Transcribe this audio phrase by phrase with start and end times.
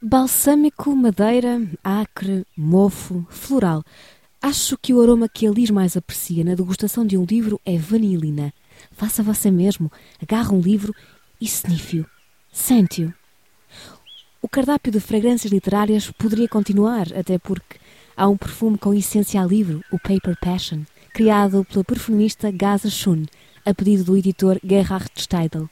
[0.00, 3.82] Balsâmico, madeira, acre, mofo, floral.
[4.40, 7.76] Acho que o aroma que a Liz mais aprecia na degustação de um livro é
[7.76, 8.54] vanilina.
[8.92, 9.90] Faça você mesmo.
[10.22, 10.94] Agarre um livro
[11.40, 12.06] e snife-o.
[12.52, 13.12] Sente-o.
[14.40, 17.80] O cardápio de fragrâncias literárias poderia continuar, até porque
[18.16, 23.24] há um perfume com essência a livro, o Paper Passion, criado pela perfumista Gaza Schun,
[23.66, 25.68] a pedido do editor Gerhard Steidl.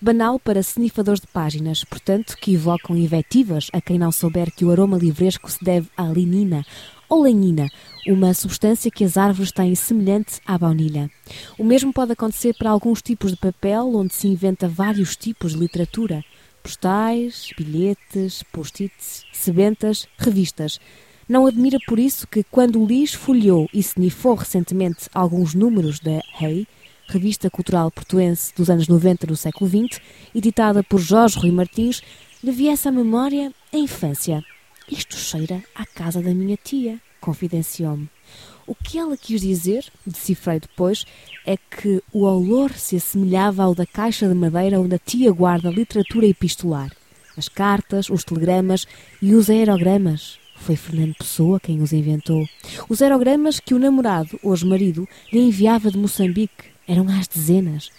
[0.00, 4.70] Banal para snifadores de páginas, portanto, que evocam invectivas a quem não souber que o
[4.70, 6.64] aroma livresco se deve à linina
[7.08, 7.68] ou lenina,
[8.06, 11.10] uma substância que as árvores têm semelhante à baunilha.
[11.58, 15.58] O mesmo pode acontecer para alguns tipos de papel, onde se inventa vários tipos de
[15.58, 16.24] literatura:
[16.62, 20.80] postais, bilhetes, post-its, sebentas, revistas.
[21.28, 26.20] Não admira por isso que, quando o Lis folheou e snifou recentemente alguns números da
[26.38, 26.66] Hey,
[27.14, 30.00] revista cultural portuense dos anos 90 do século XX,
[30.34, 32.02] editada por Jorge Rui Martins,
[32.42, 34.44] lhe viesse à memória a infância.
[34.90, 38.10] Isto cheira à casa da minha tia, confidenciou-me.
[38.66, 41.04] O que ela quis dizer, decifrei depois,
[41.46, 45.70] é que o olor se assemelhava ao da caixa de madeira onde a tia guarda
[45.70, 46.90] literatura epistolar.
[47.36, 48.86] As cartas, os telegramas
[49.22, 50.38] e os aerogramas.
[50.56, 52.44] Foi Fernando Pessoa quem os inventou.
[52.88, 57.90] Os aerogramas que o namorado, hoje marido, lhe enviava de Moçambique, eram às dezenas.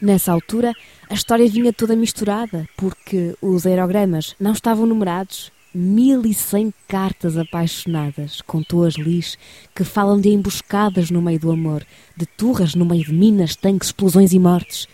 [0.00, 0.72] Nessa altura,
[1.10, 5.50] a história vinha toda misturada, porque os aerogramas não estavam numerados.
[5.74, 9.36] Mil e cem cartas apaixonadas, contou as Lis,
[9.74, 11.84] que falam de emboscadas no meio do amor,
[12.16, 14.88] de turras no meio de minas, tanques, explosões e mortes.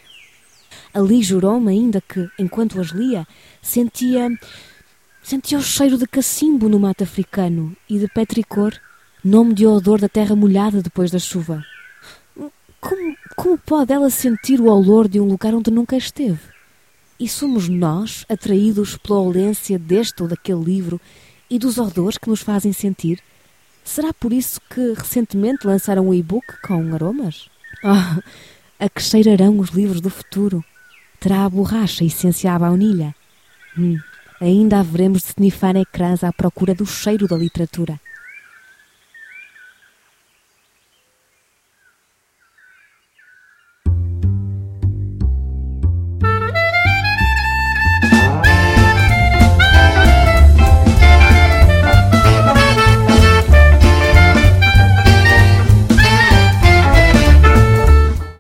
[0.92, 3.26] Ali jurou-me ainda que, enquanto as lia,
[3.62, 4.28] sentia
[5.24, 8.74] sentia o cheiro de cacimbo no mato africano e de petricor,
[9.24, 11.64] nome de odor da terra molhada depois da chuva.
[12.78, 16.40] Como, como pode ela sentir o olor de um lugar onde nunca esteve?
[17.18, 21.00] E somos nós atraídos pela olência deste ou daquele livro
[21.48, 23.20] e dos odores que nos fazem sentir?
[23.84, 27.48] Será por isso que recentemente lançaram um e-book com aromas?
[27.82, 28.20] Oh,
[28.78, 30.64] a que cheirarão os livros do futuro?
[31.20, 33.14] Terá a borracha essência à baunilha?
[33.76, 33.98] Hum,
[34.40, 38.00] ainda haveremos de snifar ecrãs à procura do cheiro da literatura.